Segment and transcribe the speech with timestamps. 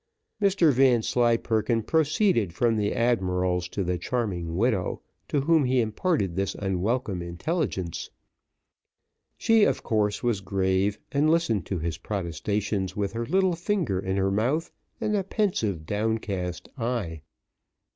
[0.41, 6.55] Mr Vanslyperken proceeded from the admiral's to the charming widow, to whom he imparted this
[6.55, 8.09] unwelcome intelligence.
[9.37, 14.17] She, of course, was grave, and listened to his protestations with her little finger in
[14.17, 17.21] her mouth, and a pensive, down cast eye.